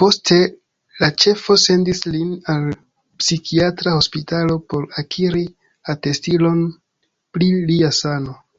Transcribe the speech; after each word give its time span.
Poste 0.00 0.38
la 1.02 1.10
ĉefo 1.24 1.56
sendis 1.64 2.00
lin 2.16 2.32
al 2.54 2.66
psikiatra 3.22 3.92
hospitalo 4.00 4.58
por 4.74 4.90
akiri 5.04 5.46
atestilon 5.96 6.66
pri 7.38 7.54
lia 7.72 7.98
sano. 8.04 8.40